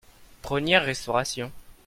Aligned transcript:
Première 0.41 0.81
restauration. 0.83 1.51